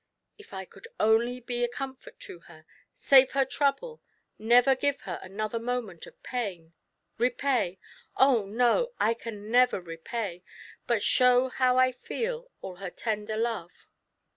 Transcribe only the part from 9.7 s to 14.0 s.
repay, but show how I fee) all her tender love.